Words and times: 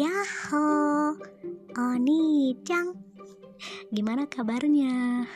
Yaho, 0.00 1.12
Oni-chan 1.76 2.96
Gimana 3.92 4.24
kabarnya? 4.24 5.28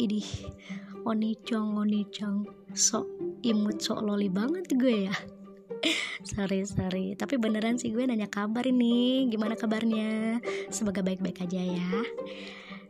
Idih, 0.00 0.24
Oni-chan, 1.04 1.76
Oni-chan 1.76 2.48
Sok 2.72 3.04
imut, 3.44 3.84
sok 3.84 4.00
loli 4.00 4.32
banget 4.32 4.72
gue 4.80 5.12
ya. 5.12 5.16
Sorry, 6.24 6.64
sorry. 6.64 7.20
Tapi 7.20 7.36
beneran 7.36 7.76
sih 7.76 7.92
gue 7.92 8.00
nanya 8.08 8.32
kabar 8.32 8.64
ini. 8.64 9.28
Gimana 9.28 9.60
kabarnya? 9.60 10.40
Semoga 10.72 11.04
baik-baik 11.04 11.44
aja 11.44 11.60
ya. 11.60 12.00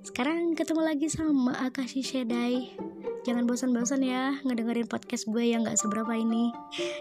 Sekarang 0.07 0.55
ketemu 0.55 0.87
lagi 0.87 1.11
sama 1.11 1.67
Akashi 1.67 2.07
Shedai. 2.07 2.79
Jangan 3.27 3.43
bosan-bosan 3.51 4.07
ya 4.07 4.39
ngedengerin 4.47 4.87
podcast 4.87 5.27
gue 5.27 5.51
yang 5.51 5.67
gak 5.67 5.83
seberapa 5.83 6.15
ini. 6.15 6.55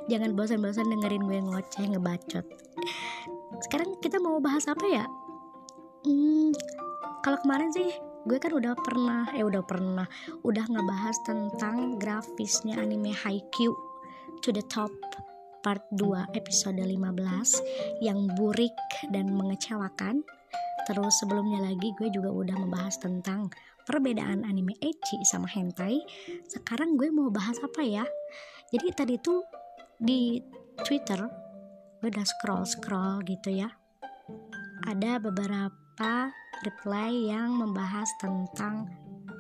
Jangan 0.09 0.33
bosan-bosan 0.33 0.89
dengerin 0.89 1.29
gue 1.29 1.37
ngoceh, 1.37 1.85
ngebacot 1.93 2.65
Sekarang 3.63 3.95
kita 4.03 4.19
mau 4.19 4.41
bahas 4.43 4.67
apa 4.67 4.83
ya? 4.87 5.05
Hmm, 6.03 6.51
kalau 7.23 7.39
kemarin 7.41 7.71
sih 7.71 7.89
gue 8.25 8.37
kan 8.41 8.51
udah 8.53 8.73
pernah, 8.77 9.29
eh 9.37 9.45
udah 9.45 9.61
pernah 9.65 10.05
Udah 10.41 10.65
ngebahas 10.65 11.17
tentang 11.25 12.01
grafisnya 12.01 12.77
anime 12.81 13.13
Haikyuu 13.13 13.73
To 14.41 14.49
the 14.49 14.65
Top 14.65 14.91
part 15.61 15.81
2 15.97 16.37
episode 16.37 16.77
15 16.77 18.01
Yang 18.01 18.19
burik 18.37 18.75
dan 19.09 19.33
mengecewakan. 19.33 20.21
Terus 20.85 21.13
sebelumnya 21.17 21.65
lagi 21.65 21.93
gue 21.97 22.13
juga 22.13 22.29
udah 22.29 22.57
membahas 22.61 23.01
tentang 23.01 23.49
perbedaan 23.89 24.45
anime 24.45 24.77
ecchi 24.81 25.21
sama 25.25 25.49
hentai. 25.49 26.01
Sekarang 26.45 26.93
gue 26.97 27.09
mau 27.09 27.33
bahas 27.33 27.57
apa 27.61 27.81
ya? 27.81 28.05
Jadi 28.69 28.87
tadi 28.93 29.15
tuh 29.17 29.41
di 29.97 30.37
Twitter 30.85 31.44
udah 32.09 32.25
scroll 32.25 32.65
scroll 32.65 33.21
gitu 33.25 33.49
ya. 33.51 33.69
Ada 34.85 35.17
beberapa 35.17 36.29
reply 36.61 37.33
yang 37.33 37.57
membahas 37.57 38.09
tentang 38.21 38.89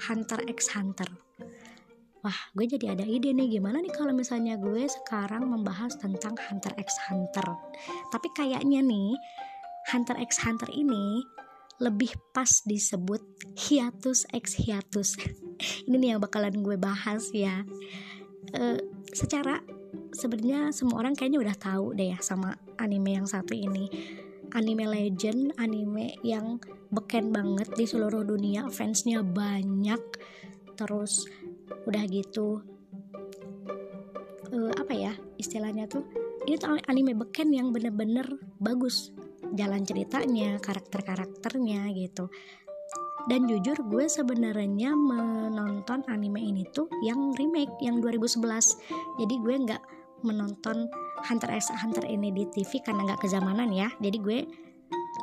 Hunter 0.09 0.43
x 0.49 0.73
Hunter. 0.75 1.07
Wah, 2.25 2.39
gue 2.57 2.65
jadi 2.65 2.97
ada 2.97 3.05
ide 3.05 3.37
nih 3.37 3.61
gimana 3.61 3.77
nih 3.85 3.93
kalau 3.93 4.09
misalnya 4.09 4.57
gue 4.57 4.89
sekarang 4.89 5.45
membahas 5.45 5.93
tentang 6.01 6.33
Hunter 6.49 6.73
x 6.81 6.97
Hunter. 7.05 7.45
Tapi 8.09 8.27
kayaknya 8.33 8.81
nih 8.81 9.13
Hunter 9.93 10.17
x 10.17 10.41
Hunter 10.41 10.65
ini 10.73 11.21
lebih 11.79 12.15
pas 12.31 12.63
disebut 12.63 13.21
hiatus 13.67 14.23
ex 14.31 14.55
hiatus. 14.55 15.19
Ini 15.87 15.95
nih 15.99 16.09
yang 16.15 16.21
bakalan 16.23 16.63
gue 16.63 16.79
bahas 16.79 17.31
ya. 17.35 17.67
E, 18.55 18.79
secara 19.11 19.59
sebenarnya 20.15 20.71
semua 20.71 21.03
orang 21.03 21.13
kayaknya 21.13 21.43
udah 21.43 21.55
tahu 21.59 21.91
deh 21.91 22.15
ya 22.15 22.19
sama 22.23 22.55
anime 22.79 23.19
yang 23.19 23.27
satu 23.27 23.51
ini. 23.51 23.91
Anime 24.55 24.87
legend 24.87 25.51
anime 25.59 26.15
yang 26.23 26.63
beken 26.87 27.35
banget 27.35 27.67
di 27.75 27.83
seluruh 27.83 28.23
dunia. 28.23 28.71
Fansnya 28.71 29.19
banyak. 29.21 29.99
Terus 30.79 31.27
udah 31.85 32.03
gitu 32.09 32.63
e, 34.51 34.57
apa 34.75 34.93
ya 34.95 35.13
istilahnya 35.37 35.85
tuh 35.85 36.05
ini 36.45 36.55
tuh 36.55 36.77
anime 36.87 37.13
beken 37.17 37.51
yang 37.51 37.75
bener-bener 37.75 38.25
bagus. 38.57 39.11
Jalan 39.55 39.83
ceritanya 39.83 40.57
karakter-karakternya 40.63 41.91
gitu. 41.95 42.31
Dan 43.25 43.49
jujur 43.49 43.81
gue 43.89 44.05
sebenarnya 44.05 44.93
menonton 44.93 46.05
anime 46.05 46.45
ini 46.45 46.61
tuh 46.69 46.85
yang 47.01 47.33
remake 47.33 47.73
yang 47.81 47.97
2011 47.97 48.37
jadi 49.17 49.35
gue 49.41 49.55
nggak 49.65 49.83
menonton 50.25 50.89
Hunter 51.25 51.49
x 51.53 51.69
Hunter 51.71 52.03
ini 52.05 52.33
di 52.33 52.43
TV 52.49 52.81
karena 52.81 53.05
nggak 53.13 53.21
kezamanan 53.23 53.69
ya. 53.71 53.87
Jadi 54.01 54.17
gue 54.19 54.39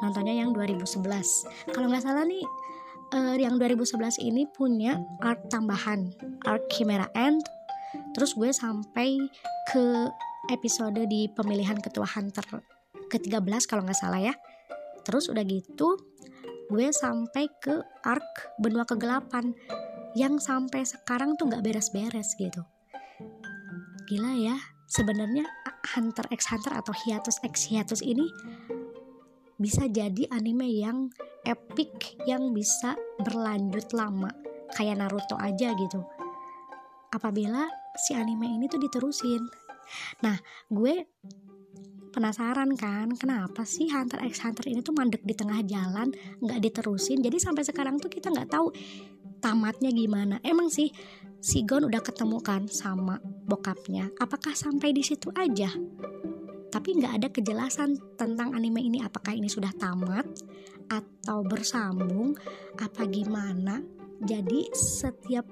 nontonnya 0.01 0.35
yang 0.35 0.51
2011 0.57 1.05
kalau 1.71 1.87
nggak 1.93 2.03
salah 2.03 2.25
nih 2.25 2.43
uh, 3.13 3.37
yang 3.37 3.61
2011 3.61 4.23
ini 4.25 4.49
punya 4.51 4.99
art 5.21 5.47
tambahan. 5.53 6.11
Art 6.47 6.67
Chimera 6.73 7.07
End 7.13 7.43
terus 8.17 8.33
gue 8.33 8.49
sampai 8.51 9.21
ke 9.69 10.09
episode 10.49 10.99
di 11.07 11.29
pemilihan 11.29 11.77
ketua 11.79 12.09
Hunter 12.09 12.65
ke-13 13.13 13.63
kalau 13.69 13.85
nggak 13.85 13.99
salah 13.99 14.23
ya. 14.23 14.35
Terus 15.05 15.29
udah 15.29 15.45
gitu 15.45 15.99
gue 16.73 16.89
sampai 16.89 17.53
ke 17.61 17.85
arc 18.01 18.57
benua 18.57 18.89
kegelapan 18.89 19.53
yang 20.17 20.41
sampai 20.41 20.89
sekarang 20.89 21.37
tuh 21.37 21.53
nggak 21.53 21.61
beres-beres 21.61 22.33
gitu. 22.41 22.65
Gila 24.09 24.33
ya 24.41 24.57
sebenarnya 24.93 25.49
Hunter 25.97 26.29
x 26.29 26.53
Hunter 26.53 26.77
atau 26.77 26.93
Hiatus 26.93 27.41
x 27.41 27.73
Hiatus 27.73 28.05
ini 28.05 28.29
bisa 29.57 29.89
jadi 29.89 30.29
anime 30.29 30.69
yang 30.69 31.09
epic 31.49 32.21
yang 32.29 32.53
bisa 32.53 32.93
berlanjut 33.17 33.97
lama. 33.97 34.29
Kayak 34.73 35.05
Naruto 35.05 35.37
aja 35.41 35.73
gitu. 35.73 36.01
Apabila 37.13 37.69
si 37.97 38.13
anime 38.13 38.53
ini 38.53 38.69
tuh 38.69 38.81
diterusin. 38.81 39.41
Nah 40.25 40.37
gue 40.69 41.09
penasaran 42.13 42.77
kan 42.77 43.09
kenapa 43.17 43.65
sih 43.65 43.89
Hunter 43.89 44.21
x 44.29 44.45
Hunter 44.45 44.69
ini 44.69 44.85
tuh 44.85 44.93
mandek 44.93 45.25
di 45.25 45.33
tengah 45.33 45.65
jalan 45.65 46.13
nggak 46.41 46.61
diterusin? 46.61 47.25
Jadi 47.25 47.41
sampai 47.41 47.65
sekarang 47.65 47.97
tuh 47.97 48.13
kita 48.13 48.29
nggak 48.29 48.53
tahu 48.53 48.69
tamatnya 49.43 49.91
gimana. 49.91 50.39
Emang 50.47 50.71
sih 50.71 50.89
si 51.43 51.67
Gon 51.67 51.91
udah 51.91 51.99
ketemu 51.99 52.39
kan 52.39 52.71
sama 52.71 53.19
bokapnya. 53.51 54.15
Apakah 54.23 54.55
sampai 54.55 54.95
di 54.95 55.03
situ 55.03 55.35
aja? 55.35 55.75
Tapi 56.71 56.89
nggak 57.03 57.15
ada 57.19 57.29
kejelasan 57.35 57.99
tentang 58.15 58.55
anime 58.55 58.79
ini. 58.79 59.03
Apakah 59.03 59.35
ini 59.35 59.51
sudah 59.51 59.75
tamat 59.75 60.25
atau 60.87 61.43
bersambung? 61.43 62.39
Apa 62.79 63.11
gimana? 63.11 63.83
Jadi 64.23 64.71
setiap 64.71 65.45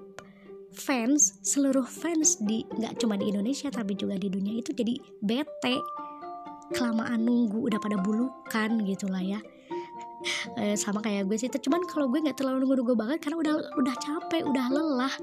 fans 0.71 1.43
seluruh 1.43 1.83
fans 1.83 2.39
di 2.39 2.62
nggak 2.62 3.03
cuma 3.03 3.19
di 3.19 3.34
Indonesia 3.34 3.67
tapi 3.75 3.99
juga 3.99 4.15
di 4.15 4.31
dunia 4.31 4.62
itu 4.62 4.71
jadi 4.71 4.95
bete. 5.19 5.77
Kelamaan 6.71 7.27
nunggu 7.27 7.67
udah 7.67 7.83
pada 7.83 7.99
bulukan 7.99 8.78
gitu 8.87 9.11
lah 9.11 9.27
ya. 9.27 9.43
Eh, 10.55 10.78
sama 10.78 11.03
kayak 11.03 11.27
gue 11.27 11.34
sih. 11.34 11.51
Cuman 11.51 11.83
kalau 11.91 12.07
gue 12.07 12.22
nggak 12.22 12.39
terlalu 12.39 12.62
nunggu-nunggu 12.62 12.95
banget 12.95 13.19
karena 13.27 13.43
udah 13.43 13.55
udah 13.75 13.95
capek 13.99 14.47
udah 14.47 14.67
lelah 14.71 15.15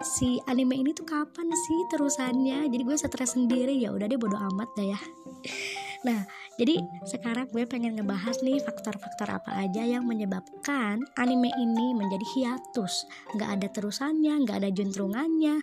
si 0.00 0.40
anime 0.48 0.80
ini 0.80 0.96
tuh 0.96 1.04
kapan 1.04 1.52
sih 1.52 1.80
terusannya? 1.92 2.68
Jadi 2.72 2.82
gue 2.82 2.96
stres 2.96 3.36
sendiri. 3.36 3.76
Ya 3.76 3.92
udah 3.92 4.08
deh 4.08 4.16
bodo 4.16 4.36
amat 4.36 4.68
dah 4.76 4.86
ya. 4.96 5.00
Nah 6.00 6.24
jadi 6.56 6.80
sekarang 7.04 7.52
gue 7.52 7.64
pengen 7.68 7.96
ngebahas 8.00 8.40
nih 8.40 8.60
faktor-faktor 8.64 9.28
apa 9.28 9.64
aja 9.64 9.84
yang 9.84 10.08
menyebabkan 10.08 11.04
anime 11.20 11.52
ini 11.60 11.92
menjadi 11.92 12.26
hiatus. 12.36 13.04
Nggak 13.36 13.50
ada 13.60 13.66
terusannya 13.68 14.34
nggak 14.44 14.56
ada 14.64 14.70
juntrungannya 14.72 15.60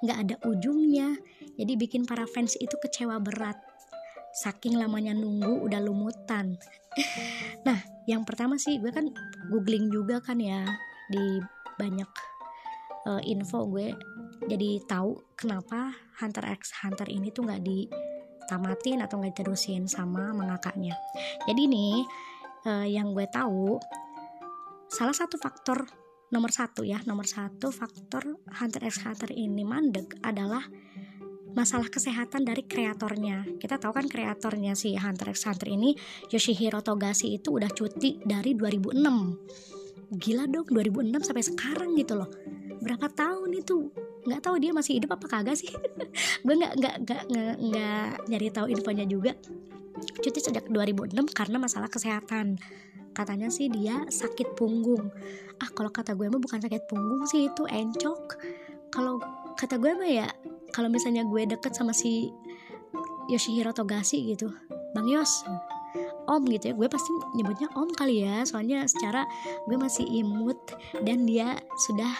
nggak 0.00 0.18
ada 0.26 0.34
ujungnya. 0.48 1.18
Jadi 1.60 1.72
bikin 1.76 2.08
para 2.08 2.24
fans 2.24 2.56
itu 2.56 2.72
kecewa 2.80 3.20
berat. 3.20 3.58
Saking 4.30 4.78
lamanya 4.78 5.12
nunggu 5.12 5.66
udah 5.66 5.82
lumutan. 5.82 6.56
Nah 7.66 7.78
yang 8.06 8.22
pertama 8.24 8.56
sih 8.56 8.78
gue 8.78 8.90
kan 8.94 9.10
googling 9.50 9.90
juga 9.90 10.22
kan 10.22 10.38
ya 10.38 10.64
di 11.10 11.42
banyak 11.76 12.08
uh, 13.06 13.22
info 13.24 13.68
gue 13.68 13.94
jadi 14.48 14.80
tahu 14.84 15.36
kenapa 15.36 15.94
Hunter 16.20 16.44
x 16.56 16.74
Hunter 16.84 17.08
ini 17.08 17.30
tuh 17.32 17.46
nggak 17.48 17.62
ditamatin 17.64 19.04
atau 19.04 19.20
nggak 19.20 19.32
diterusin 19.36 19.86
sama 19.86 20.32
mengakaknya 20.32 20.96
jadi 21.44 21.62
nih 21.68 22.04
uh, 22.66 22.86
yang 22.88 23.12
gue 23.12 23.28
tahu 23.30 23.78
salah 24.90 25.14
satu 25.14 25.38
faktor 25.38 25.86
nomor 26.30 26.50
satu 26.50 26.86
ya 26.86 26.98
nomor 27.06 27.26
satu 27.26 27.70
faktor 27.70 28.38
Hunter 28.58 28.82
x 28.86 29.02
Hunter 29.06 29.30
ini 29.32 29.62
mandek 29.62 30.18
adalah 30.24 30.62
masalah 31.54 31.90
kesehatan 31.90 32.46
dari 32.46 32.62
kreatornya. 32.62 33.58
Kita 33.58 33.78
tahu 33.78 33.92
kan 33.94 34.06
kreatornya 34.06 34.78
si 34.78 34.94
Hunter 34.94 35.34
x 35.34 35.50
Hunter 35.50 35.66
ini 35.70 35.98
Yoshihiro 36.30 36.82
Togashi 36.82 37.34
itu 37.34 37.58
udah 37.58 37.70
cuti 37.70 38.22
dari 38.22 38.54
2006. 38.54 39.79
Gila 40.10 40.50
dong 40.50 40.66
2006 40.66 41.22
sampai 41.22 41.44
sekarang 41.46 41.94
gitu 41.94 42.18
loh. 42.18 42.30
Berapa 42.82 43.06
tahun 43.10 43.50
itu? 43.54 43.94
Nggak 44.26 44.40
tahu 44.42 44.56
dia 44.58 44.74
masih 44.74 44.98
hidup 44.98 45.14
apa 45.14 45.26
kagak 45.30 45.56
sih? 45.56 45.70
Gue 46.44 46.54
nggak 46.58 46.74
nggak 46.82 46.94
nggak 47.06 47.22
nggak 47.62 48.08
nyari 48.26 48.48
tahu 48.50 48.66
infonya 48.70 49.06
juga. 49.06 49.32
Cuti 50.00 50.40
sejak 50.42 50.66
2006 50.66 51.14
karena 51.30 51.56
masalah 51.60 51.86
kesehatan. 51.86 52.58
Katanya 53.14 53.52
sih 53.52 53.70
dia 53.70 54.06
sakit 54.08 54.58
punggung. 54.58 55.12
Ah 55.60 55.68
kalau 55.70 55.92
kata 55.92 56.16
gue 56.16 56.26
mah 56.26 56.40
bukan 56.40 56.58
sakit 56.58 56.88
punggung 56.88 57.26
sih 57.28 57.46
itu 57.46 57.68
encok. 57.68 58.38
Kalau 58.90 59.20
kata 59.54 59.76
gue 59.76 59.92
mah 59.92 60.10
ya 60.10 60.28
kalau 60.72 60.88
misalnya 60.88 61.26
gue 61.26 61.42
deket 61.44 61.74
sama 61.74 61.90
si 61.92 62.30
Yoshihiro 63.28 63.70
Togashi 63.70 64.26
gitu 64.26 64.50
Bang 64.94 65.06
Yos 65.06 65.46
Om 66.30 66.46
gitu 66.46 66.70
ya. 66.70 66.74
Gue 66.78 66.86
pasti 66.86 67.10
nyebutnya 67.34 67.66
Om 67.74 67.90
kali 67.98 68.22
ya. 68.22 68.46
Soalnya 68.46 68.86
secara 68.86 69.26
gue 69.66 69.74
masih 69.74 70.06
imut 70.06 70.58
dan 71.02 71.26
dia 71.26 71.58
sudah 71.90 72.12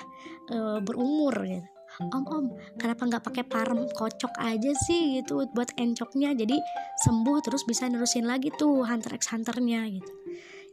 uh, 0.51 0.79
berumur 0.83 1.35
gitu. 1.47 1.69
Om 2.01 2.25
om 2.31 2.45
kenapa 2.79 3.03
nggak 3.03 3.25
pakai 3.27 3.45
parem 3.45 3.85
kocok 3.91 4.33
aja 4.41 4.73
sih 4.87 5.21
gitu 5.21 5.45
buat 5.53 5.75
encoknya? 5.77 6.33
Jadi 6.33 6.57
sembuh 7.03 7.39
terus 7.45 7.67
bisa 7.67 7.91
nerusin 7.91 8.25
lagi 8.25 8.49
tuh 8.55 8.87
hunter 8.87 9.13
x 9.19 9.35
hunternya 9.35 9.85
gitu. 9.91 10.13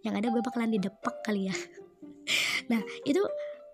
Yang 0.06 0.14
ada 0.24 0.28
gue 0.32 0.42
bakalan 0.46 0.72
didepak 0.74 1.22
kali 1.26 1.50
ya. 1.50 1.56
Nah 2.68 2.84
itu 3.08 3.24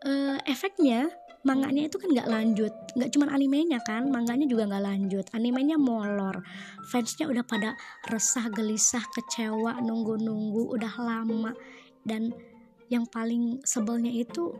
uh, 0.06 0.38
efeknya 0.45 1.10
manganya 1.44 1.92
itu 1.92 2.00
kan 2.00 2.07
nggak 2.07 2.30
lanjut 2.31 2.74
nggak 2.94 3.10
cuma 3.10 3.25
animenya 3.34 3.81
kan 3.81 4.06
manganya 4.07 4.45
juga 4.45 4.69
nggak 4.69 4.86
lanjut. 4.86 5.25
Animenya 5.34 5.81
molor. 5.81 6.45
Fansnya 6.94 7.25
udah 7.25 7.42
pada 7.42 7.74
resah 8.06 8.48
gelisah 8.54 9.01
kecewa 9.10 9.81
nunggu-nunggu 9.81 10.69
udah 10.78 10.94
lama. 11.01 11.51
Dan 12.06 12.30
yang 12.94 13.10
paling 13.10 13.66
sebelnya 13.66 14.13
itu 14.13 14.54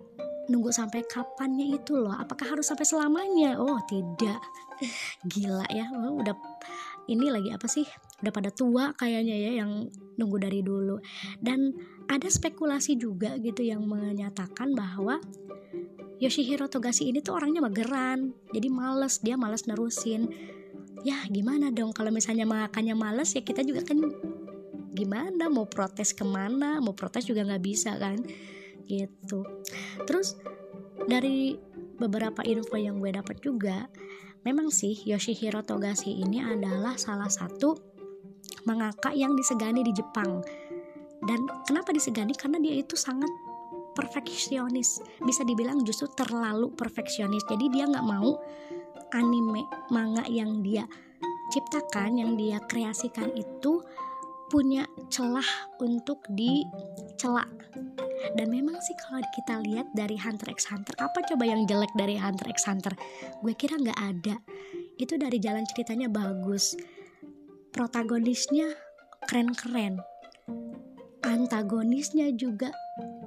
nunggu 0.50 0.74
sampai 0.74 1.06
kapannya 1.06 1.78
itu 1.78 1.94
loh? 1.94 2.18
Apakah 2.18 2.58
harus 2.58 2.66
sampai 2.66 2.90
selamanya? 2.90 3.62
Oh 3.62 3.78
tidak. 3.86 4.42
Gila 5.32 5.70
ya. 5.70 5.94
Oh, 5.94 6.18
udah 6.18 6.34
ini 7.06 7.30
lagi 7.30 7.54
apa 7.54 7.70
sih? 7.70 7.86
Udah 8.26 8.34
pada 8.34 8.50
tua 8.50 8.98
kayaknya 8.98 9.36
ya 9.38 9.52
yang 9.62 9.94
nunggu 10.18 10.42
dari 10.42 10.66
dulu. 10.66 10.98
Dan 11.38 11.70
ada 12.10 12.26
spekulasi 12.26 12.98
juga 12.98 13.38
gitu 13.38 13.62
yang 13.62 13.86
menyatakan 13.86 14.74
bahwa 14.74 15.22
Yoshihiro 16.24 16.72
Togashi 16.72 17.12
ini 17.12 17.20
tuh 17.20 17.36
orangnya 17.36 17.60
mageran. 17.60 18.32
Jadi 18.56 18.68
males 18.72 19.20
dia 19.20 19.36
males 19.36 19.68
nerusin. 19.68 20.32
Ya 21.04 21.20
gimana 21.28 21.68
dong? 21.68 21.92
Kalau 21.92 22.16
misalnya 22.16 22.48
makannya 22.48 22.96
males 22.96 23.36
ya 23.36 23.44
kita 23.44 23.60
juga 23.68 23.84
kan 23.84 24.00
gimana? 24.96 25.52
Mau 25.52 25.68
protes 25.68 26.16
ke 26.16 26.24
mana? 26.24 26.80
Mau 26.80 26.96
protes 26.96 27.28
juga 27.28 27.44
nggak 27.44 27.64
bisa 27.64 28.00
kan? 28.00 28.24
Gitu. 28.88 29.44
Terus 30.08 30.40
dari 31.04 31.60
beberapa 32.00 32.40
info 32.48 32.80
yang 32.80 33.04
gue 33.04 33.12
dapat 33.12 33.44
juga 33.44 33.92
memang 34.48 34.72
sih 34.72 34.96
Yoshihiro 35.04 35.64
Togashi 35.68 36.24
ini 36.24 36.40
adalah 36.40 36.96
salah 36.96 37.28
satu 37.28 37.76
mangaka 38.64 39.12
yang 39.12 39.36
disegani 39.36 39.84
di 39.84 39.92
Jepang. 39.92 40.40
Dan 41.24 41.48
kenapa 41.68 41.96
disegani? 41.96 42.36
Karena 42.36 42.60
dia 42.60 42.76
itu 42.80 42.96
sangat 43.00 43.32
perfeksionis. 43.94 45.02
Bisa 45.24 45.46
dibilang 45.46 45.82
justru 45.88 46.10
terlalu 46.14 46.74
perfeksionis. 46.74 47.46
Jadi 47.48 47.70
dia 47.70 47.86
nggak 47.90 48.06
mau 48.06 48.38
anime 49.14 49.64
manga 49.94 50.26
yang 50.28 50.66
dia 50.66 50.90
ciptakan 51.54 52.18
yang 52.18 52.34
dia 52.34 52.58
kreasikan 52.66 53.30
itu 53.38 53.86
punya 54.50 54.86
celah 55.10 55.46
untuk 55.82 56.22
dicela. 56.34 57.46
Dan 58.34 58.50
memang 58.50 58.80
sih 58.80 58.96
kalau 59.02 59.22
kita 59.36 59.60
lihat 59.66 59.90
dari 59.94 60.16
Hunter 60.16 60.50
x 60.54 60.70
Hunter 60.70 60.96
apa 61.02 61.26
coba 61.28 61.44
yang 61.44 61.66
jelek 61.68 61.92
dari 61.98 62.16
Hunter 62.16 62.48
x 62.50 62.70
Hunter? 62.70 62.94
Gue 63.42 63.54
kira 63.58 63.78
nggak 63.78 64.00
ada. 64.00 64.36
Itu 64.98 65.18
dari 65.18 65.42
jalan 65.42 65.66
ceritanya 65.68 66.08
bagus. 66.08 66.78
Protagonisnya 67.74 68.70
keren-keren. 69.26 70.00
Antagonisnya 71.24 72.30
juga 72.36 72.70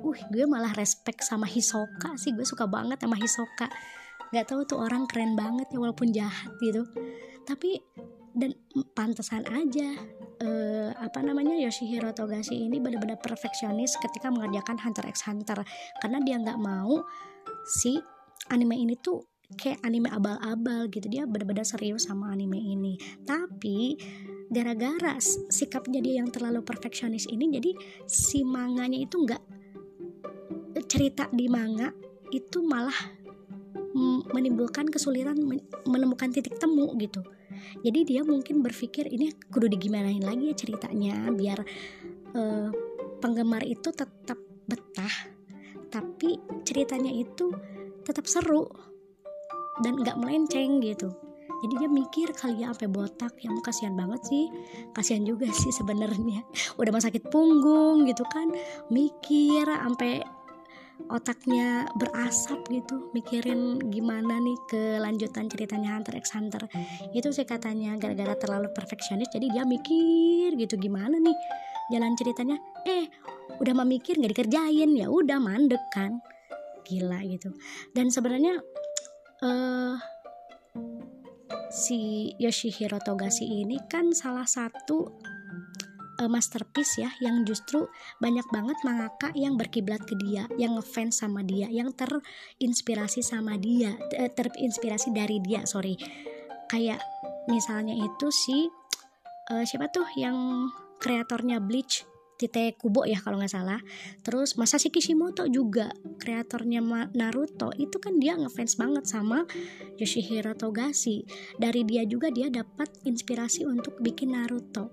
uh 0.07 0.21
gue 0.31 0.45
malah 0.47 0.71
respect 0.79 1.27
sama 1.27 1.51
Hisoka 1.51 2.15
sih. 2.15 2.31
Gue 2.31 2.47
suka 2.47 2.71
banget 2.71 3.03
sama 3.03 3.19
Hisoka. 3.19 3.67
Nggak 4.31 4.47
tahu 4.47 4.61
tuh 4.67 4.79
orang 4.79 5.11
keren 5.11 5.35
banget 5.35 5.67
ya 5.75 5.79
walaupun 5.83 6.15
jahat 6.15 6.55
gitu. 6.63 6.87
Tapi 7.43 7.83
dan 8.37 8.53
pantesan 8.93 9.49
aja 9.49 9.97
uh, 10.45 10.91
apa 11.01 11.25
namanya 11.25 11.57
Yoshihiro 11.57 12.13
Togashi 12.13 12.69
ini 12.69 12.77
benar-benar 12.77 13.17
perfeksionis 13.17 13.97
ketika 13.97 14.29
mengerjakan 14.29 14.79
Hunter 14.79 15.09
x 15.11 15.27
Hunter. 15.27 15.59
Karena 15.99 16.19
dia 16.23 16.37
nggak 16.39 16.61
mau 16.61 17.03
si 17.67 17.99
anime 18.53 18.79
ini 18.79 18.95
tuh 19.01 19.25
kayak 19.57 19.83
anime 19.83 20.11
abal-abal 20.13 20.87
gitu. 20.93 21.07
Dia 21.09 21.25
benar-benar 21.25 21.67
serius 21.67 22.07
sama 22.07 22.31
anime 22.31 22.61
ini. 22.61 22.99
Tapi 23.25 23.97
gara-gara 24.47 25.19
sikapnya 25.51 25.99
dia 25.99 26.23
yang 26.23 26.31
terlalu 26.31 26.63
perfeksionis 26.63 27.27
ini 27.27 27.51
jadi 27.51 27.71
si 28.07 28.47
manganya 28.47 28.95
itu 29.03 29.19
nggak 29.19 29.43
cerita 30.85 31.31
di 31.33 31.49
manga 31.49 31.89
itu 32.29 32.61
malah 32.61 32.95
menimbulkan 34.29 34.93
kesulitan 34.93 35.41
menemukan 35.89 36.29
titik 36.29 36.61
temu 36.61 36.93
gitu. 37.01 37.25
Jadi 37.81 38.05
dia 38.05 38.21
mungkin 38.21 38.61
berpikir 38.61 39.09
ini 39.09 39.33
kudu 39.49 39.73
digimanain 39.73 40.21
lagi 40.21 40.53
ya 40.53 40.55
ceritanya 40.57 41.33
biar 41.33 41.65
uh, 42.37 42.69
penggemar 43.25 43.65
itu 43.65 43.89
tetap 43.97 44.37
betah 44.69 45.33
tapi 45.89 46.37
ceritanya 46.67 47.09
itu 47.09 47.55
tetap 48.05 48.29
seru 48.29 48.69
dan 49.81 49.97
nggak 49.97 50.21
melenceng 50.21 50.85
gitu. 50.85 51.09
Jadi 51.65 51.73
dia 51.81 51.89
mikir 51.89 52.29
kali 52.37 52.61
ya 52.61 52.77
sampai 52.77 52.89
botak 52.93 53.33
ya 53.41 53.49
kasihan 53.65 53.97
banget 53.97 54.21
sih. 54.29 54.45
Kasihan 54.93 55.25
juga 55.25 55.49
sih 55.61 55.73
sebenarnya. 55.73 56.45
Udah 56.77 56.91
mau 56.93 57.01
sakit 57.01 57.33
punggung 57.33 58.05
gitu 58.05 58.29
kan. 58.29 58.53
Mikir 58.93 59.65
sampai 59.65 60.21
otaknya 61.07 61.87
berasap 61.95 62.67
gitu 62.73 63.13
mikirin 63.15 63.79
gimana 63.93 64.43
nih 64.43 64.59
kelanjutan 64.67 65.47
ceritanya 65.47 65.95
Hunter 65.95 66.17
x 66.19 66.35
Hunter. 66.35 66.67
Itu 67.15 67.31
sih 67.31 67.47
katanya 67.47 67.95
gara-gara 68.01 68.35
terlalu 68.35 68.73
perfeksionis 68.75 69.31
jadi 69.31 69.47
dia 69.53 69.65
mikir 69.69 70.57
gitu 70.59 70.75
gimana 70.81 71.21
nih 71.21 71.37
jalan 71.95 72.13
ceritanya? 72.19 72.57
Eh 72.89 73.07
udah 73.63 73.73
mau 73.77 73.87
mikir 73.87 74.19
nggak 74.19 74.33
dikerjain. 74.35 74.91
Ya 74.99 75.07
udah 75.07 75.39
mandek 75.39 75.83
kan. 75.95 76.19
Gila 76.87 77.23
gitu. 77.27 77.55
Dan 77.95 78.11
sebenarnya 78.11 78.59
uh, 79.43 79.95
si 81.71 82.33
Yoshihiro 82.41 82.99
Togashi 83.03 83.47
ini 83.47 83.79
kan 83.87 84.11
salah 84.11 84.47
satu 84.47 85.13
uh, 86.21 86.31
masterpiece 86.31 87.01
ya 87.01 87.11
yang 87.21 87.45
justru 87.45 87.89
banyak 88.19 88.45
banget 88.53 88.79
mangaka 88.83 89.29
yang 89.37 89.55
berkiblat 89.55 90.03
ke 90.05 90.15
dia, 90.19 90.49
yang 90.57 90.77
ngefans 90.77 91.21
sama 91.21 91.45
dia, 91.45 91.69
yang 91.69 91.93
terinspirasi 91.93 93.21
sama 93.21 93.57
dia, 93.61 93.95
uh, 93.97 94.31
terinspirasi 94.33 95.13
dari 95.13 95.41
dia, 95.41 95.65
sorry. 95.69 95.97
Kayak 96.67 97.01
misalnya 97.47 97.95
itu 97.95 98.29
si 98.33 98.67
uh, 99.53 99.65
siapa 99.65 99.89
tuh 99.93 100.07
yang 100.19 100.69
kreatornya 100.99 101.63
Bleach 101.63 102.09
Tite 102.37 102.77
Kubo 102.77 103.09
ya 103.09 103.17
kalau 103.25 103.41
nggak 103.41 103.53
salah. 103.53 103.81
Terus 104.21 104.61
Masashi 104.61 104.93
Kishimoto 104.93 105.49
juga 105.49 105.89
kreatornya 106.21 106.85
Naruto 107.17 107.73
itu 107.81 107.97
kan 107.97 108.21
dia 108.21 108.37
ngefans 108.37 108.77
banget 108.77 109.09
sama 109.09 109.49
Yoshihiro 109.97 110.53
Togashi. 110.53 111.25
Dari 111.57 111.83
dia 111.89 112.05
juga 112.05 112.29
dia 112.29 112.53
dapat 112.53 112.93
inspirasi 113.09 113.65
untuk 113.65 113.97
bikin 114.05 114.37
Naruto. 114.37 114.93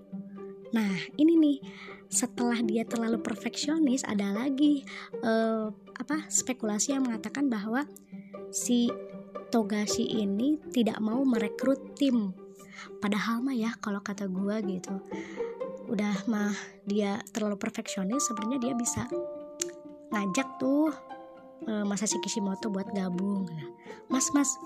Nah 0.74 0.90
ini 1.14 1.38
nih 1.38 1.58
setelah 2.10 2.58
dia 2.60 2.82
terlalu 2.82 3.22
perfeksionis 3.22 4.02
ada 4.02 4.34
lagi 4.34 4.82
uh, 5.22 5.70
apa 5.94 6.26
spekulasi 6.26 6.94
yang 6.94 7.06
mengatakan 7.06 7.46
bahwa 7.46 7.86
si 8.50 8.90
Togashi 9.54 10.02
ini 10.18 10.58
tidak 10.74 10.98
mau 10.98 11.22
merekrut 11.22 11.94
tim. 11.94 12.34
Padahal 12.98 13.38
mah 13.38 13.54
ya 13.54 13.70
kalau 13.78 14.02
kata 14.02 14.26
gue 14.26 14.56
gitu 14.66 14.98
udah 15.88 16.16
mah 16.26 16.52
dia 16.88 17.20
terlalu 17.32 17.60
perfeksionis 17.60 18.24
sebenarnya 18.24 18.58
dia 18.70 18.74
bisa 18.74 19.04
ngajak 20.10 20.48
tuh 20.56 20.90
uh, 21.68 21.84
Masashi 21.84 22.16
Kishimoto 22.24 22.72
buat 22.72 22.88
gabung 22.96 23.44
nah, 23.48 23.68
mas 24.08 24.32
mas 24.32 24.56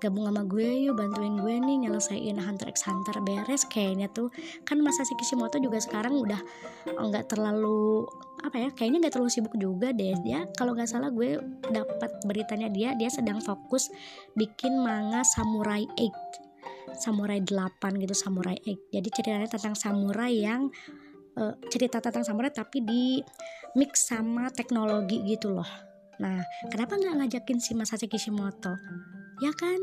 gabung 0.00 0.24
sama 0.26 0.42
gue 0.48 0.88
yuk 0.88 0.96
bantuin 0.96 1.36
gue 1.36 1.54
nih 1.60 1.86
nyelesain 1.86 2.36
Hunter 2.40 2.66
x 2.72 2.88
Hunter 2.88 3.20
beres 3.20 3.68
kayaknya 3.68 4.08
tuh. 4.10 4.32
Kan 4.64 4.80
Masashi 4.80 5.14
Kishimoto 5.20 5.60
juga 5.60 5.78
sekarang 5.78 6.16
udah 6.16 6.40
nggak 6.88 7.36
terlalu 7.36 8.08
apa 8.40 8.56
ya 8.56 8.68
kayaknya 8.72 9.06
nggak 9.06 9.14
terlalu 9.20 9.30
sibuk 9.30 9.54
juga 9.60 9.92
deh. 9.92 10.16
Ya 10.24 10.48
kalau 10.56 10.72
nggak 10.72 10.88
salah 10.88 11.12
gue 11.12 11.36
dapat 11.68 12.10
beritanya 12.24 12.72
dia 12.72 12.96
dia 12.96 13.12
sedang 13.12 13.38
fokus 13.44 13.92
bikin 14.34 14.80
manga 14.80 15.20
Samurai 15.22 15.84
8 15.94 16.50
samurai 16.90 17.38
8 17.38 18.02
gitu 18.02 18.12
samurai 18.12 18.58
egg 18.66 18.82
jadi 18.90 19.08
ceritanya 19.08 19.48
tentang 19.48 19.78
samurai 19.78 20.34
yang 20.34 20.68
uh, 21.38 21.54
cerita 21.70 22.02
tentang 22.02 22.26
samurai 22.26 22.50
tapi 22.50 22.82
di 22.82 23.22
mix 23.78 24.10
sama 24.10 24.50
teknologi 24.50 25.22
gitu 25.22 25.54
loh. 25.54 25.68
Nah 26.18 26.42
kenapa 26.68 26.98
nggak 26.98 27.16
ngajakin 27.22 27.58
si 27.62 27.72
Masashi 27.78 28.10
Kishimoto 28.10 28.74
ya 29.40 29.52
kan? 29.56 29.80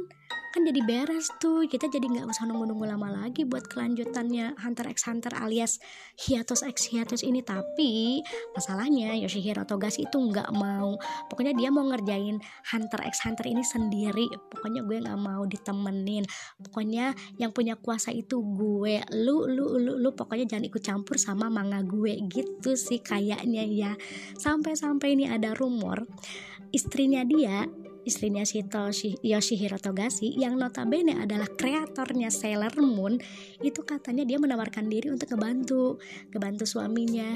Kan 0.58 0.64
jadi 0.64 0.82
beres 0.82 1.30
tuh. 1.38 1.70
Kita 1.70 1.86
jadi 1.86 2.08
nggak 2.08 2.34
usah 2.34 2.50
nunggu-nunggu 2.50 2.90
lama 2.90 3.14
lagi 3.14 3.46
buat 3.46 3.68
kelanjutannya 3.70 4.58
Hunter 4.58 4.90
x 4.90 5.06
Hunter 5.06 5.30
alias 5.38 5.78
hiatus 6.18 6.66
x 6.66 6.90
hiatus 6.90 7.22
ini. 7.22 7.46
Tapi 7.46 8.26
masalahnya 8.58 9.14
Yoshihiro 9.22 9.68
Togashi 9.70 10.08
itu 10.08 10.18
nggak 10.18 10.50
mau. 10.58 10.98
Pokoknya 11.30 11.54
dia 11.54 11.70
mau 11.70 11.86
ngerjain 11.86 12.42
Hunter 12.74 13.02
x 13.06 13.22
Hunter 13.28 13.46
ini 13.46 13.62
sendiri. 13.62 14.26
Pokoknya 14.50 14.82
gue 14.82 14.98
nggak 14.98 15.20
mau 15.20 15.44
ditemenin. 15.46 16.26
Pokoknya 16.58 17.14
yang 17.38 17.54
punya 17.54 17.78
kuasa 17.78 18.10
itu 18.10 18.42
gue. 18.42 19.04
Lu 19.14 19.46
lu 19.46 19.78
lu 19.78 19.94
lu 20.00 20.10
pokoknya 20.16 20.58
jangan 20.58 20.66
ikut 20.70 20.82
campur 20.82 21.22
sama 21.22 21.54
manga 21.54 21.86
gue. 21.86 22.18
Gitu 22.34 22.74
sih 22.74 23.04
kayaknya 23.04 23.62
ya. 23.68 23.92
Sampai-sampai 24.42 25.14
ini 25.14 25.30
ada 25.30 25.54
rumor 25.54 26.08
istrinya 26.74 27.24
dia 27.24 27.68
istrinya 28.08 28.48
Toshi, 28.48 29.20
Yoshihiro 29.20 29.76
Togashi 29.76 30.32
yang 30.40 30.56
notabene 30.56 31.20
adalah 31.20 31.52
kreatornya 31.52 32.32
Sailor 32.32 32.80
Moon 32.80 33.20
itu 33.60 33.84
katanya 33.84 34.24
dia 34.24 34.40
menawarkan 34.40 34.88
diri 34.88 35.12
untuk 35.12 35.36
ngebantu 35.36 36.00
ngebantu 36.32 36.64
suaminya. 36.64 37.36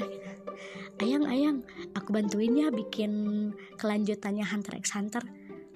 Ayang 1.04 1.28
ayang 1.28 1.56
aku 1.92 2.16
bantuin 2.16 2.56
ya 2.56 2.72
bikin 2.72 3.12
kelanjutannya 3.76 4.48
Hunter 4.48 4.80
x 4.80 4.96
Hunter 4.96 5.20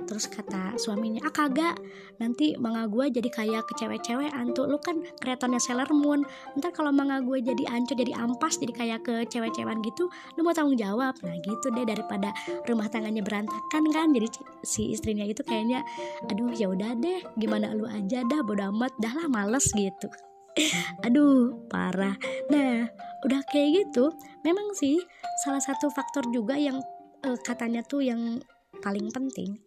terus 0.06 0.30
kata 0.30 0.78
suaminya 0.78 1.20
ah 1.26 1.34
kagak. 1.34 1.76
Nanti 2.22 2.56
manga 2.56 2.88
gue 2.88 3.12
jadi 3.12 3.28
kayak 3.28 3.68
ke 3.68 3.76
cewek-cewek 3.76 4.32
antu 4.32 4.64
lu 4.64 4.78
kan 4.80 5.02
kreatornya 5.20 5.60
Sailor 5.60 5.90
Moon. 5.92 6.24
Ntar 6.56 6.72
kalau 6.72 6.94
manga 6.94 7.20
gue 7.20 7.42
jadi 7.42 7.66
ancur 7.68 7.98
jadi 7.98 8.16
ampas 8.16 8.56
jadi 8.56 8.72
kayak 8.72 9.00
ke 9.04 9.14
cewek-cewekan 9.28 9.82
gitu 9.84 10.08
lu 10.38 10.40
mau 10.46 10.54
tanggung 10.54 10.78
jawab. 10.78 11.12
Nah 11.20 11.36
gitu 11.42 11.66
deh 11.74 11.84
daripada 11.84 12.32
rumah 12.64 12.88
tangannya 12.88 13.20
berantakan 13.20 13.84
kan. 13.90 14.08
Jadi 14.14 14.28
si 14.64 14.94
istrinya 14.94 15.26
itu 15.26 15.42
kayaknya 15.44 15.82
aduh 16.30 16.54
ya 16.54 16.70
udah 16.70 16.96
deh 16.96 17.20
gimana 17.36 17.74
lu 17.74 17.84
aja 17.84 18.22
dah 18.24 18.40
bodo 18.40 18.70
amat 18.72 18.94
dah 19.02 19.12
lah 19.12 19.26
males 19.28 19.68
gitu. 19.74 20.08
Aduh 21.06 21.68
parah. 21.68 22.16
Nah 22.48 22.88
udah 23.26 23.40
kayak 23.50 23.84
gitu 23.90 24.12
memang 24.46 24.70
sih 24.78 25.02
salah 25.42 25.60
satu 25.60 25.90
faktor 25.90 26.22
juga 26.30 26.54
yang 26.54 26.78
uh, 27.26 27.38
katanya 27.42 27.82
tuh 27.82 28.04
yang 28.04 28.38
paling 28.84 29.10
penting 29.10 29.58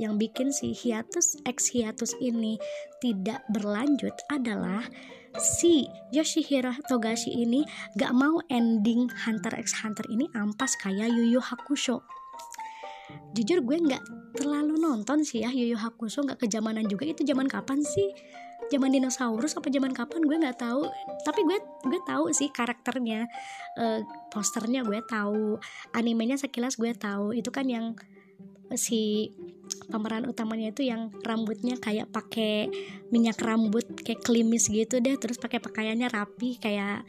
yang 0.00 0.16
bikin 0.16 0.52
si 0.54 0.72
hiatus 0.72 1.36
X 1.44 1.72
hiatus 1.76 2.16
ini 2.20 2.56
tidak 3.02 3.44
berlanjut 3.52 4.14
adalah 4.32 4.84
si 5.40 5.88
Yoshihiro 6.12 6.76
Togashi 6.88 7.32
ini 7.32 7.64
gak 7.96 8.12
mau 8.12 8.40
ending 8.52 9.08
Hunter 9.24 9.56
x 9.56 9.80
Hunter 9.80 10.04
ini 10.12 10.28
ampas 10.36 10.76
kayak 10.76 11.08
Yu 11.08 11.24
Yu 11.36 11.40
Hakusho. 11.40 12.04
Jujur 13.32 13.64
gue 13.64 13.78
gak 13.88 14.04
terlalu 14.36 14.76
nonton 14.80 15.24
sih 15.24 15.44
ya 15.44 15.48
Yu 15.52 15.72
Yu 15.72 15.78
Hakusho 15.80 16.24
gak 16.24 16.40
kejamanan 16.40 16.84
juga. 16.84 17.08
Itu 17.08 17.24
zaman 17.24 17.48
kapan 17.48 17.80
sih? 17.80 18.12
Zaman 18.70 18.92
dinosaurus 18.92 19.56
apa 19.56 19.68
zaman 19.68 19.92
kapan? 19.92 20.24
Gue 20.24 20.36
nggak 20.40 20.64
tahu. 20.64 20.88
Tapi 21.28 21.44
gue 21.44 21.58
gue 21.92 22.00
tahu 22.08 22.32
sih 22.32 22.48
karakternya. 22.48 23.28
Uh, 23.76 24.00
posternya 24.32 24.80
gue 24.80 24.96
tahu. 25.04 25.60
Animenya 25.92 26.40
sekilas 26.40 26.80
gue 26.80 26.92
tahu. 26.96 27.36
Itu 27.36 27.52
kan 27.52 27.68
yang 27.68 27.92
si 28.72 29.28
pemeran 29.88 30.28
utamanya 30.28 30.70
itu 30.72 30.86
yang 30.86 31.12
rambutnya 31.24 31.76
kayak 31.80 32.08
pakai 32.10 32.68
minyak 33.12 33.38
rambut 33.40 33.84
kayak 34.02 34.24
klimis 34.24 34.68
gitu 34.68 34.98
deh 34.98 35.16
terus 35.16 35.36
pakai 35.36 35.58
pakaiannya 35.58 36.08
rapi 36.08 36.56
kayak 36.60 37.04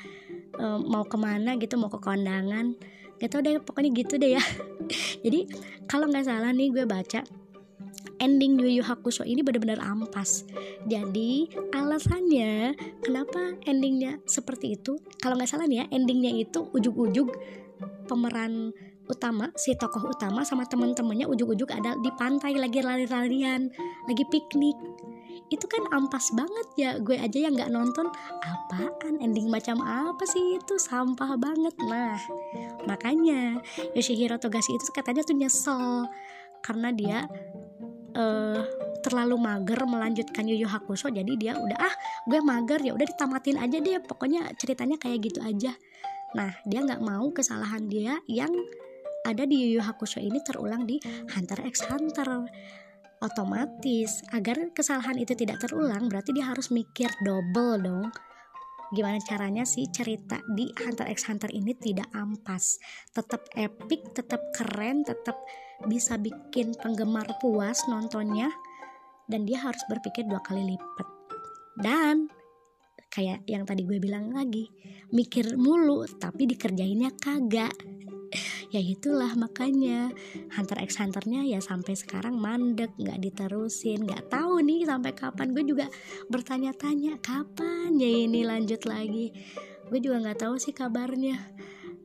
um, 0.60 0.84
mau 0.86 1.04
ke 1.06 1.18
mana 1.18 1.56
gitu 1.58 1.80
mau 1.80 1.92
ke 1.92 2.00
kondangan. 2.02 2.76
Gitu 3.22 3.40
deh 3.40 3.62
pokoknya 3.64 3.90
gitu 3.96 4.20
deh 4.20 4.36
ya. 4.36 4.44
Jadi 5.24 5.48
kalau 5.88 6.10
nggak 6.10 6.28
salah 6.28 6.52
nih 6.52 6.74
gue 6.74 6.86
baca 6.86 7.24
ending 8.24 8.56
Yu 8.56 8.80
Yu 8.80 8.84
Hakusho 8.84 9.28
ini 9.28 9.44
benar-benar 9.44 9.84
ampas. 9.84 10.48
Jadi 10.88 11.52
alasannya 11.76 12.76
kenapa 13.04 13.60
endingnya 13.68 14.24
seperti 14.24 14.80
itu? 14.80 15.00
Kalau 15.20 15.36
nggak 15.36 15.52
salah 15.52 15.68
nih 15.68 15.84
ya 15.84 15.86
endingnya 15.92 16.32
itu 16.32 16.64
ujuk-ujuk 16.72 17.32
pemeran 18.08 18.72
utama 19.12 19.52
si 19.60 19.76
tokoh 19.76 20.16
utama 20.16 20.48
sama 20.48 20.64
teman-temannya 20.64 21.28
ujuk-ujuk 21.28 21.68
ada 21.76 22.00
di 22.00 22.12
pantai 22.16 22.56
lagi 22.56 22.80
lari-larian 22.80 23.68
lagi 24.08 24.24
piknik. 24.28 24.78
Itu 25.52 25.70
kan 25.70 25.86
ampas 25.92 26.34
banget 26.34 26.68
ya 26.80 26.92
gue 26.98 27.20
aja 27.20 27.38
yang 27.38 27.54
nggak 27.54 27.70
nonton. 27.70 28.10
Apaan 28.42 29.20
ending 29.20 29.52
macam 29.52 29.84
apa 29.84 30.24
sih 30.24 30.58
itu? 30.58 30.80
Sampah 30.80 31.36
banget. 31.36 31.76
Nah 31.84 32.18
makanya 32.88 33.60
Yoshihiro 33.94 34.40
Togashi 34.40 34.74
itu 34.74 34.90
katanya 34.96 35.22
tuh 35.22 35.36
nyesel 35.36 36.08
karena 36.64 36.90
dia 36.96 37.18
uh, 38.16 38.64
terlalu 39.04 39.36
mager 39.36 39.84
melanjutkan 39.84 40.48
Yu 40.48 40.64
Yu 40.64 40.68
Hakusho. 40.72 41.12
Jadi 41.12 41.36
dia 41.36 41.60
udah 41.60 41.78
ah 41.78 41.94
gue 42.26 42.40
mager 42.40 42.80
ya 42.80 42.96
udah 42.96 43.04
ditamatin 43.04 43.60
aja 43.60 43.78
deh 43.84 44.00
pokoknya 44.00 44.48
ceritanya 44.56 44.96
kayak 44.96 45.28
gitu 45.28 45.44
aja. 45.44 45.76
Nah 46.34 46.56
dia 46.66 46.80
nggak 46.82 47.04
mau 47.04 47.30
kesalahan 47.36 47.86
dia 47.92 48.18
yang 48.26 48.50
ada 49.24 49.48
di 49.48 49.56
Yu 49.56 49.80
Yu 49.80 49.82
Hakusho 49.82 50.20
ini 50.20 50.44
terulang 50.44 50.84
di 50.84 51.00
Hunter 51.32 51.64
x 51.64 51.88
Hunter. 51.88 52.44
Otomatis 53.24 54.20
agar 54.36 54.76
kesalahan 54.76 55.16
itu 55.16 55.32
tidak 55.32 55.64
terulang 55.64 56.12
berarti 56.12 56.36
dia 56.36 56.52
harus 56.52 56.68
mikir 56.76 57.08
double 57.24 57.80
dong. 57.80 58.08
Gimana 58.92 59.18
caranya 59.24 59.64
sih 59.64 59.88
cerita 59.88 60.44
di 60.52 60.68
Hunter 60.76 61.08
x 61.08 61.32
Hunter 61.32 61.48
ini 61.56 61.72
tidak 61.80 62.12
ampas? 62.12 62.78
Tetap 63.16 63.48
epic 63.56 64.12
tetap 64.12 64.44
keren 64.52 65.08
tetap 65.08 65.40
bisa 65.88 66.20
bikin 66.20 66.76
penggemar 66.76 67.26
puas 67.40 67.88
nontonnya 67.88 68.52
dan 69.32 69.48
dia 69.48 69.64
harus 69.64 69.82
berpikir 69.88 70.28
dua 70.28 70.44
kali 70.44 70.76
lipat. 70.76 71.08
Dan 71.80 72.28
kayak 73.08 73.48
yang 73.48 73.64
tadi 73.64 73.88
gue 73.88 74.02
bilang 74.04 74.34
lagi 74.34 74.68
mikir 75.14 75.54
mulu 75.54 76.02
tapi 76.18 76.50
dikerjainnya 76.50 77.14
kagak 77.22 77.74
ya 78.74 78.82
itulah 78.82 79.38
makanya. 79.38 80.10
Hunter 80.58 80.82
x 80.82 80.98
Hunternya 80.98 81.46
ya 81.46 81.62
sampai 81.62 81.94
sekarang 81.94 82.42
mandek 82.42 82.90
nggak 82.98 83.22
diterusin 83.22 84.10
nggak 84.10 84.34
tahu 84.34 84.66
nih 84.66 84.90
sampai 84.90 85.14
kapan. 85.14 85.54
Gue 85.54 85.62
juga 85.62 85.86
bertanya-tanya 86.34 87.22
kapan 87.22 87.94
ya 88.02 88.10
ini 88.10 88.42
lanjut 88.42 88.90
lagi? 88.90 89.30
Gue 89.94 90.02
juga 90.02 90.26
nggak 90.26 90.50
tahu 90.50 90.58
sih 90.58 90.74
kabarnya. 90.74 91.38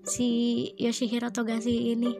Si 0.05 0.29
Yoshihiro 0.77 1.33
Togashi 1.33 1.97
ini 1.97 2.13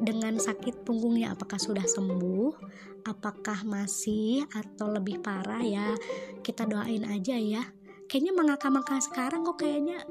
dengan 0.00 0.40
sakit 0.40 0.80
punggungnya 0.80 1.36
apakah 1.36 1.60
sudah 1.60 1.84
sembuh 1.84 2.56
apakah 3.04 3.64
masih 3.68 4.44
atau 4.48 4.92
lebih 4.92 5.20
parah 5.20 5.60
ya 5.60 5.92
kita 6.40 6.64
doain 6.64 7.04
aja 7.04 7.36
ya. 7.36 7.64
Kayaknya 8.08 8.32
mengaka-maka 8.32 8.98
sekarang 8.98 9.46
kok 9.46 9.60
kayaknya 9.62 10.02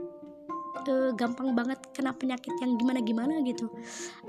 uh, 0.87 1.11
gampang 1.15 1.53
banget 1.57 1.79
kena 1.91 2.13
penyakit 2.15 2.53
yang 2.61 2.77
gimana 2.77 2.99
gimana 3.01 3.33
gitu. 3.45 3.69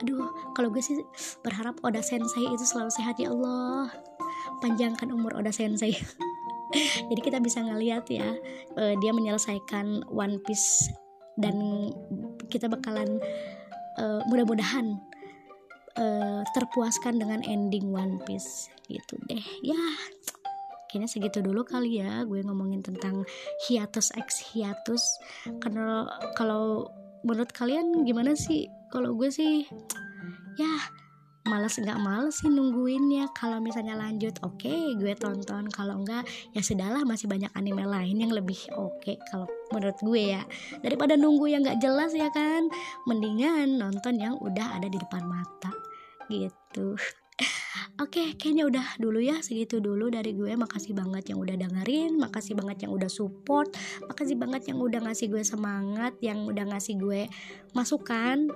Aduh 0.00 0.30
kalau 0.56 0.72
gue 0.72 0.82
sih 0.82 1.00
berharap 1.44 1.78
Oda 1.84 2.00
Sensei 2.00 2.46
itu 2.48 2.64
selalu 2.64 2.90
sehat 2.92 3.16
ya 3.20 3.32
Allah. 3.32 3.90
Panjangkan 4.64 5.12
umur 5.12 5.36
Oda 5.38 5.52
Sensei. 5.52 5.94
Jadi 7.10 7.20
kita 7.20 7.42
bisa 7.42 7.60
ngeliat 7.62 8.06
ya 8.06 8.34
uh, 8.78 8.94
dia 9.02 9.10
menyelesaikan 9.10 10.06
One 10.10 10.38
Piece 10.46 10.86
dan 11.40 11.56
kita 12.46 12.70
bakalan 12.70 13.18
uh, 13.98 14.22
mudah-mudahan 14.30 15.00
uh, 15.98 16.42
terpuaskan 16.54 17.18
dengan 17.18 17.42
ending 17.42 17.90
One 17.90 18.22
Piece 18.22 18.70
gitu 18.90 19.18
deh. 19.26 19.42
Ya 19.62 19.78
kayaknya 20.90 21.06
segitu 21.06 21.38
dulu 21.38 21.62
kali 21.62 22.02
ya 22.02 22.26
gue 22.26 22.42
ngomongin 22.42 22.82
tentang 22.82 23.22
hiatus 23.70 24.10
x 24.18 24.50
hiatus. 24.50 25.22
Karena 25.62 26.10
kalau 26.34 26.90
menurut 27.22 27.54
kalian 27.54 28.02
gimana 28.02 28.34
sih? 28.34 28.66
Kalau 28.90 29.14
gue 29.14 29.30
sih 29.30 29.70
ya 30.58 30.74
males 31.46 31.78
nggak 31.78 32.02
males 32.02 32.42
sih 32.42 32.50
nungguinnya. 32.50 33.30
Kalau 33.38 33.62
misalnya 33.62 33.94
lanjut 33.94 34.34
oke 34.42 34.66
okay, 34.66 34.98
gue 34.98 35.14
tonton. 35.14 35.70
Kalau 35.70 36.02
enggak 36.02 36.26
ya 36.50 36.58
sudahlah 36.58 37.06
masih 37.06 37.30
banyak 37.30 37.54
anime 37.54 37.86
lain 37.86 38.18
yang 38.18 38.34
lebih 38.34 38.58
oke 38.74 38.98
okay, 38.98 39.14
kalau 39.30 39.46
menurut 39.70 39.98
gue 40.02 40.34
ya. 40.34 40.42
Daripada 40.82 41.14
nunggu 41.14 41.46
yang 41.46 41.62
nggak 41.62 41.78
jelas 41.78 42.10
ya 42.18 42.34
kan? 42.34 42.66
Mendingan 43.06 43.78
nonton 43.78 44.18
yang 44.18 44.34
udah 44.42 44.74
ada 44.74 44.90
di 44.90 44.98
depan 44.98 45.22
mata. 45.22 45.70
Gitu 46.26 46.98
Oke, 48.00 48.34
kayaknya 48.34 48.64
udah 48.66 48.86
dulu 48.98 49.20
ya 49.22 49.38
segitu 49.40 49.78
dulu 49.78 50.10
dari 50.10 50.34
gue. 50.34 50.52
Makasih 50.54 50.96
banget 50.96 51.34
yang 51.34 51.38
udah 51.42 51.56
dengerin, 51.56 52.18
makasih 52.18 52.58
banget 52.58 52.86
yang 52.88 52.92
udah 52.92 53.10
support, 53.10 53.70
makasih 54.06 54.36
banget 54.36 54.70
yang 54.72 54.78
udah 54.82 55.00
ngasih 55.04 55.30
gue 55.30 55.42
semangat, 55.44 56.16
yang 56.24 56.44
udah 56.48 56.64
ngasih 56.66 56.98
gue 56.98 57.30
masukan 57.72 58.50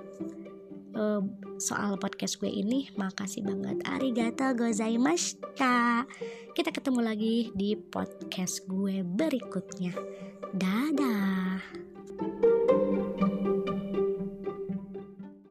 uh, 0.95 1.21
soal 1.59 1.99
podcast 1.99 2.39
gue 2.39 2.49
ini. 2.49 2.91
Makasih 2.95 3.43
banget. 3.43 3.83
Arigato 3.87 4.51
gozaimashita. 4.55 6.07
Kita 6.55 6.69
ketemu 6.71 6.99
lagi 7.03 7.51
di 7.53 7.75
podcast 7.75 8.67
gue 8.67 9.03
berikutnya. 9.03 9.95
Dadah. 10.55 11.94